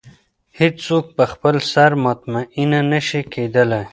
هېڅ 0.59 0.75
څوک 0.87 1.05
په 1.17 1.23
خپل 1.31 1.55
سر 1.71 1.91
مطمئنه 2.05 2.79
نه 2.91 2.99
شي 3.07 3.21
کېدلی. 3.33 3.83